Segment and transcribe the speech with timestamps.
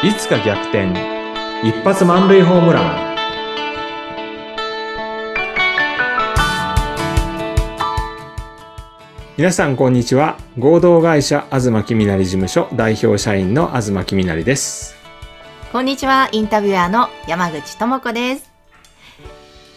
[0.00, 0.92] いつか逆転。
[1.64, 3.16] 一発満塁ホームラン。
[9.36, 10.38] 皆さんこんにちは。
[10.56, 14.94] 合同会社東木みなり事務所代表社員の東木みなりです。
[15.72, 18.52] こんにちは、インタビュアーの山口智子です。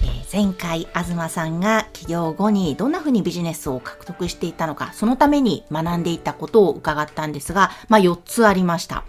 [0.00, 9.04] えー前回、東さんが起業後にどんな風にビジネスを獲得していたのか、そのために学んでいたことを伺ったんですが、まあ4つありました。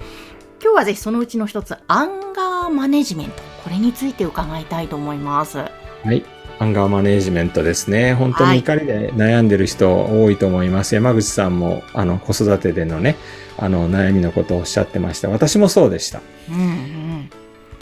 [0.62, 3.44] 今日はぜひそのうちの一つ、アンガーマネジメント。
[3.64, 5.58] これについて伺いたいと思います。
[5.58, 5.70] は
[6.14, 6.24] い
[6.60, 13.16] アンガーマネージメントですね本当はいに怒りで悩んでる人多いと思います、山口さんもあの子育てでのね
[13.58, 17.30] あの悩みのことをおっしゃってました私もそうでしたうんうん。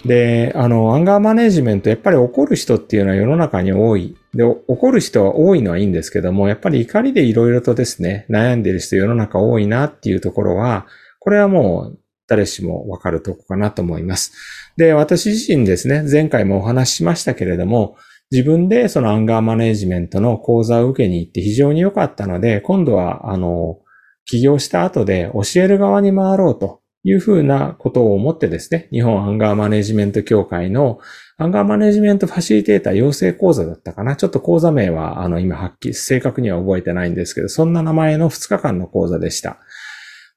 [0.06, 4.16] で、あの、アンガーマネジメント、やっぱり怒る人っていうのは世の中に多い。
[4.36, 10.86] で、お怒る人は多いのはいいんですけども、やっぱり怒りでいろいろとですね、悩んでる人世の中多いなっていうところは、
[11.20, 14.34] これはもう誰しもわかるとこかなと思います。
[14.78, 17.98] で、私自身ですね、前回もお話ししましたけれども、
[18.32, 23.80] 自分でそのアンガーマネジメントの講座を受けに行って非常に良かったので、今度は、あの、
[24.26, 31.00] 起業した後で教える側に回ろうというふうなことを思ってですね、日本アンガーマネジメント協会の
[31.38, 34.16] アンガーマネジメントファシリテーター養成講座だったかな。
[34.16, 39.60] ちょっと講座名は、あの、今はっきり正確には覚えてないんですけど、そんな名前の2日間の講座でした。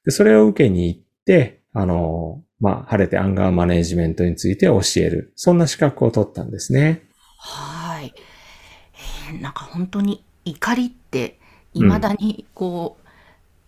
[0.05, 5.33] で、それを受けに行って、あの、まあ、晴れてアンガーマネジメントについて教える。
[5.35, 7.03] そんな資格を取ったんですね。
[7.37, 8.13] はい。
[9.31, 11.39] えーなんか本当に怒りって、
[11.73, 12.97] 未だにこ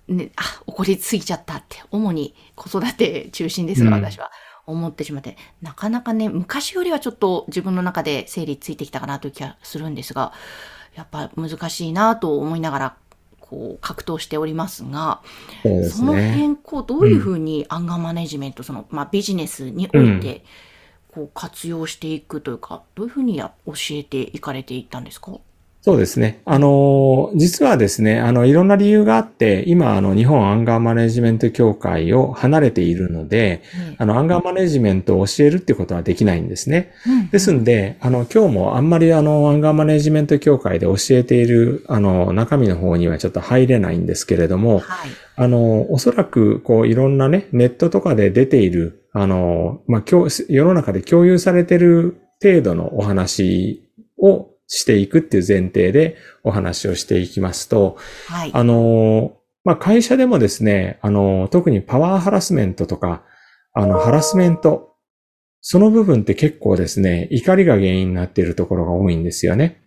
[0.07, 4.31] う、ね、あ、怒りすぎちゃったって、主に子育て中心ですが、うん私は
[4.65, 10.33] 思ってしまって、なかなかね、昔よりはちょっと自分の中で整理ついてきたかなという気がするんですが、
[10.95, 12.97] やっぱ難しいなと思いながら、
[13.51, 15.21] こう、格闘しておりますが、
[15.61, 16.31] そうですそのね。
[16.33, 20.43] 辺、こう、どういうふうにアンガーマネジメント、その、まあ、ビジネスにおいて、
[21.13, 25.33] こう、活用していくというか、どういうふうにや教えていかれていったんですか？
[25.83, 26.41] そうですね。
[26.45, 33.63] あの、実はですね、あの、いろんな理由があって、今、あの、日本アンガーマネジメント協会を離れているので、
[33.97, 36.93] あの、アンガーマネジメントを教えるっていうことはできないんですね。
[37.31, 45.09] ですんで、あの、今日もあんまりあの、アンガーマネジメント協会で教えている、あの、中身の方にはちょっと入れないんですけれども、はい。
[45.35, 58.51] あの、おそらく、こう、いろんなね、ネットとかで出ている、あの、まあ、今日、世の中で共有されている程度のお話をしていくっていう前提でお話をしていきますと、はい。
[58.53, 59.33] あの、
[59.65, 63.23] まあ、会社でもですね、あの、特にパワーハラスメントとか、
[63.73, 64.95] あの、ハラスメント、
[65.59, 69.81] その部分って結構ですね、怒りが原因になっているところが多いんですよね。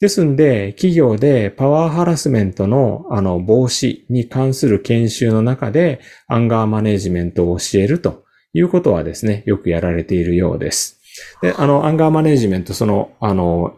[0.00, 8.24] ですんで、企業でパワーハラスメントの、あの、防止に関する研修の中で、アンガーマネジメントを教えると
[8.54, 10.98] いうことはですね、よくやられているようです。
[11.42, 13.76] で、あの、アンガーマネジメント、その、あの、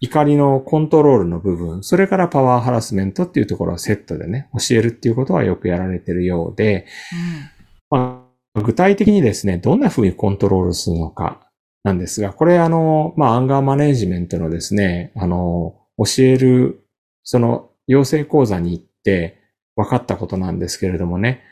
[0.00, 6.86] 怒りのコントロールの部分、それからパワーハラスメントっていうところをセットでね、教えるっていうことはよくやられているようで、
[7.90, 11.48] まあ、具体的にですね、どんな風にコントロールするのか
[11.82, 16.84] なんですが、これあの、まあ、アンガーマネジメントのですね、あの、教える、
[17.24, 19.38] その、養成講座に行って
[19.74, 21.42] 分かったことなんですけれどもね、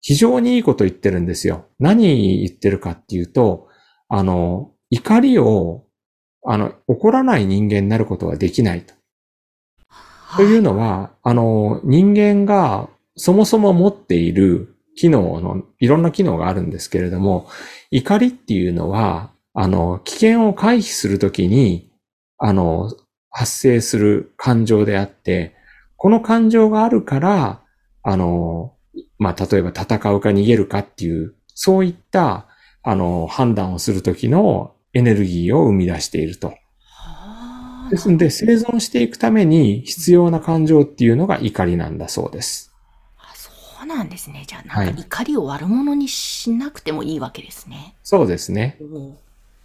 [0.00, 1.66] 非常にいいこと言ってるんですよ。
[1.78, 3.68] 何言ってるかっていうと、
[4.08, 5.84] あの、怒りを、
[6.44, 8.94] あの、怒らない人間になることはできないと。
[10.36, 17.48] というのは、あの、人間がそもそも持っている機能の、いろんな機能があるんですけれども、
[17.90, 21.90] 怒りっていうのは、あの、危険を回避するときに、
[22.38, 22.92] あの、
[23.30, 25.54] 発生する感情であって、
[25.96, 27.62] この感情があるから、
[28.02, 28.74] あの、
[29.18, 32.46] まあ、例えば戦うか逃げるかっていう、そういった、
[32.82, 36.48] あの、判断をするときのエネルギーを生み出していると。
[36.48, 36.54] は
[37.86, 42.72] あですので、生存していくために必要な感情っていうのが怒りなんだそうです。
[43.16, 43.50] あそ
[43.82, 44.44] うなんですね。
[44.46, 47.96] じゃあ、はないんか怒りを悪者にしなくてもいいわけですね。
[48.02, 48.78] そうですね。
[48.80, 49.16] お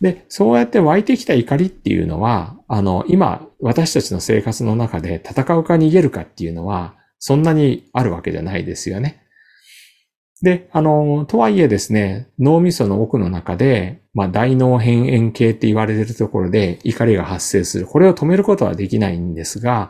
[0.04, 9.24] で、そうやって湧いてきた怒りっていうのは、あの、今、私たちの生活の中で戦うか逃げるかっていうのは、そんなにあるわけじゃないですよね。
[10.42, 17.88] で、あの、とはいえですね、脳みその奥の中で、まあ、大脳辺縁系って言われているところで怒りが発生する。
[17.88, 19.90] これを止めることはできないんですが、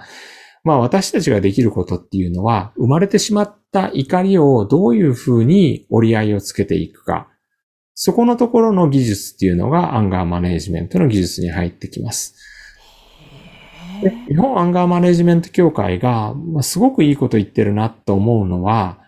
[0.64, 7.28] まあ、私たちができることっていうのは、生まれてしまった怒りをどういうふうに折り合いをつけていくか。
[7.96, 12.36] そこのところの技術っていうのがアンガーマネジメントの技術に入ってきます。
[14.02, 19.00] で日本アンガーマネジメント協会が、まあ、すごくいいこと言ってるなと思うのは、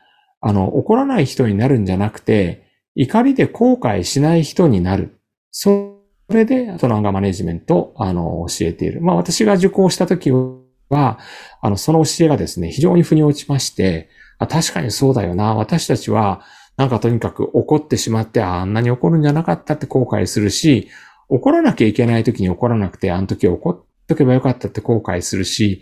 [0.41, 2.64] あの、怒らない人になるんじゃなくて、
[2.95, 5.19] 怒りで後悔しない人になる。
[5.51, 9.01] それで、そのアンガーマネジメントを、あの、教えている。
[9.01, 11.19] まあ、私が受講した時は、
[11.61, 15.55] あの、その教えがですね、非常に腑に落ちまして、あ確かにそうだよな。
[15.55, 16.41] 私たちは、
[16.77, 20.89] なんかとにかく怒ってしまって、あんなに怒るんじゃなかったって後悔するし、
[21.29, 25.81] 怒らなきゃいけない時に怒らなくて、あの時怒っとけばよかったって後悔するし、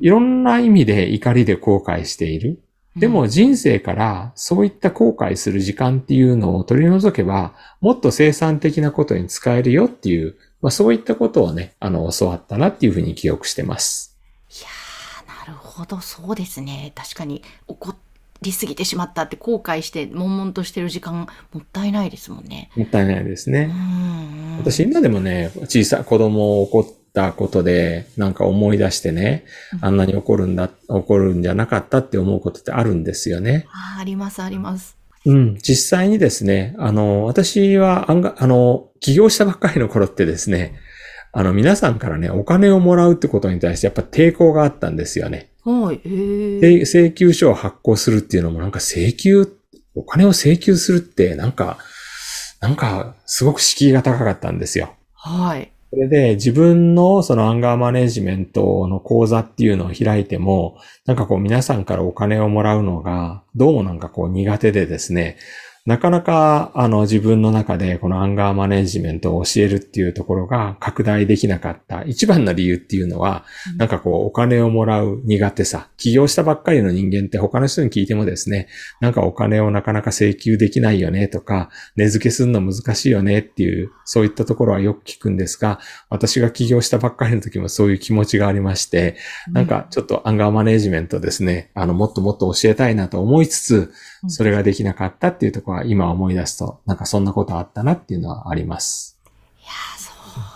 [0.00, 2.62] いろんな意味で怒りで後悔している。
[2.96, 14.16] でも人生からそういった後悔する時間っていうのを取り除けば、もっと生産的なことに使えるよっていう、まあそういったことをね、あの、教わったなっていうふうに記憶してます。
[14.50, 16.92] いやー、なるほど、そうですね。
[16.94, 17.94] 確かに怒
[18.40, 22.70] りすぎてしまったって後悔して悶々としてる時間もったいないですもんね。
[22.76, 23.70] もったいないですね。
[24.58, 26.86] 私今でもね、小さい子供を怒っ
[27.16, 29.46] たことで、なんか思い出してね、
[29.80, 33.66] あんなに怒るんだ、怒るんじゃなかったって思うことってあるんですよね。
[33.70, 34.98] ああります、あります。
[35.24, 40.78] うん、実際にですね、あの、私は、あの、起業したばっかりの頃ってですね、
[41.32, 45.50] あの、皆さんからね、お金をもらうってことに対してやっぱ抵抗があったんですよね。
[45.64, 46.00] はい。
[46.84, 49.50] 請求書を発行するっていうのもなんか請求、
[49.94, 51.78] お金を請求するってなんか、
[52.60, 54.94] なんかすごく敷居が高かったんですよ。
[55.14, 55.72] はい。
[55.90, 65.36] それで自分のそのアンガーマネジメントの講座っていうのを開いても、なんかこう皆さんからお金をもらうのが、どうもなんかこう苦手でですね、
[65.86, 75.88] なかなか、あの、自分の中でこのアンガーマネジメントを教えるっていうところが拡大できなかった一番の理由っていうのは、うん、なんかこう、お金をもらう苦手さ。
[75.96, 78.66] 起業したばっかりの人間って他の人に聞いてもですね、
[79.00, 85.78] なんかお金をなかなか請求できないよねとか、値付けするの難しいよねっていう、そういったところはよく聞くんですが、
[86.10, 89.16] 私が起業したばっかりの時もそういう気持ちがありまして、
[89.52, 93.92] なんかちょっとアンガーマネジメントですね、あの、もっともっと教えたいなと思いつつ、
[94.28, 99.18] それができなかったっていうところは今思い出すと、なんかそんなことあったなっていうのはあります。
[99.60, 100.10] いやそ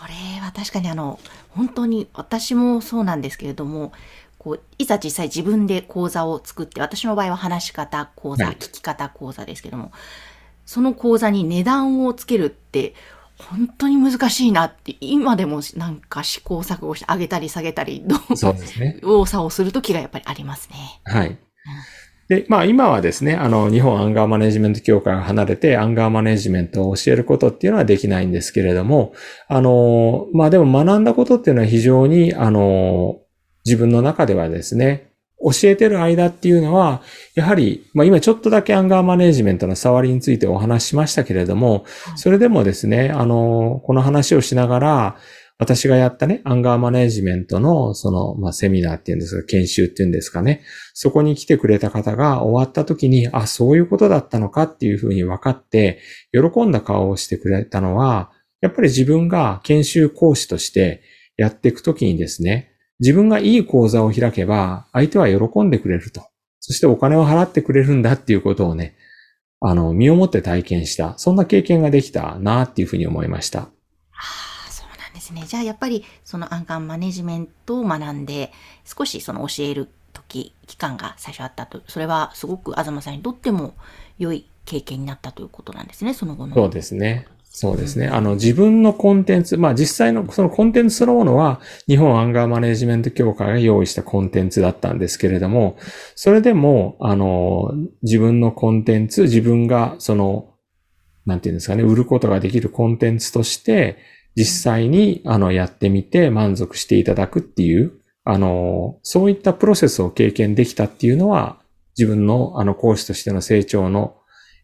[0.09, 1.19] れは確かにあの、
[1.51, 3.93] 本当に私もそうなんですけれども、
[4.39, 9.93] こう、いざ実際自分で講座を作って、私の場合は話し方講座、はい、聞き方講座ですけども、
[10.65, 12.95] その講座に値段をつけるって、
[13.37, 18.05] 本当に難しいなって、今でもなんか試行錯誤して上げたり下げたり、
[18.35, 18.99] そうですね。
[19.03, 21.01] 動作をするときがやっぱりありますね。
[21.05, 21.29] はい。
[21.29, 21.39] うん
[22.31, 29.15] で、まあ今はですね、あの、日本アンガーマネジメント協会が離れて、アンガーマネジメントを教えることっていうのはできないんですけれども、
[29.49, 33.19] あの、まあでも学んだことっていうのは非常に、あの、
[33.65, 35.11] 自分の中ではですね、
[35.43, 37.03] 教えてる間っていうのは、
[37.35, 41.85] やはり、まあ今ちょっとだけアンガーマネジメントの触りについてお話ししましたけれども、
[42.15, 45.17] それでもですね、あの、この話をしながら、
[45.61, 50.62] 私がやったね、アンガーマネジメントの、その、まあ、セミナーっていうんですか、研修っていうんですかね。
[50.95, 56.01] そこに来てくれた方が終わった時に、あ、そういうことだったのかっていうふうに分かって、
[56.33, 58.31] 喜んだ顔をしてくれたのは、
[58.62, 61.03] やっぱり自分が研修講師として
[61.37, 66.23] やっていくときにですね、自分がいい講座を開けば、相手は喜んでくれると。
[66.61, 68.97] そしてお金を払ってくれるんだっていうことをね、
[69.61, 71.19] あの、身をもって体験した。
[71.19, 73.69] そんな経験ができたなっていうふうに思いました。
[75.20, 75.44] ですね。
[75.46, 78.52] じゃあやっぱりそのアンカンマネジメントを学んで、
[78.84, 81.82] 少しその教える時、期間が最初あったと。
[81.87, 83.75] それはすごく東さんにとっても
[84.18, 86.54] 良い経験になったということなんですね、その後の。
[86.54, 87.26] そうですね。
[87.52, 88.06] そうですね。
[88.06, 95.76] あの、自分のコンテンツ、まあ実際のそのコンテンツそのものは、日本アンガーマネジメント協会が用意したコンテンツだったんですけれども、
[96.14, 100.54] それでも、あの、自分のコンテンツ、自分がその、
[101.26, 103.99] なんていうんですかね、売ることができるコンテンツとして、
[104.37, 107.92] 実際に、あの、やってみて満足していただくっていう、
[108.25, 111.58] あの、そういったプロセスを経験できたっていうのは、
[111.99, 114.16] 自分の、あの、講師としての成長の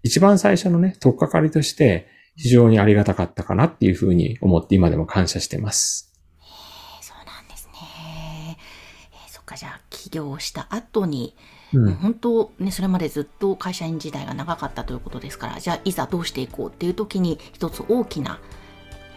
[0.02, 2.06] 一番最初のね、とっかかりとして、
[2.37, 6.12] 非常にありがたかったかなっていうふうに思って今でも感謝してます。
[7.00, 8.58] そうなんですね。
[9.12, 11.35] えー、そっか、じゃあ、起業した後に、
[11.73, 18.38] うん、本当ね、それまでずっと会社員時代が長かったということですから、じゃあ、いざどうしていこうっていう時に、一つ大きな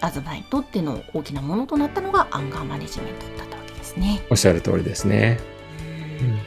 [0.01, 4.21] アズナにとっての大きなものとなったのがアンガーマネジメントだったわけですね。
[4.29, 5.39] おっしゃる通りですね。
[6.21, 6.39] うん、あり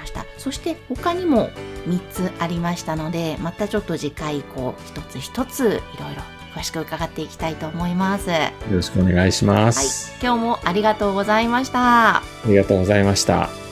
[0.00, 0.24] ました。
[0.38, 1.50] そして他にも
[1.86, 5.80] 3つありましたので、またちょっと次回以降、一つ一ついろい
[6.14, 6.22] ろ
[6.54, 8.30] 詳しく伺っていきたいと思います。
[8.30, 8.36] よ
[8.70, 10.12] ろしくお願いします。
[10.12, 12.18] はい、今日もありがとうございました。
[12.18, 13.63] ありがとうございました。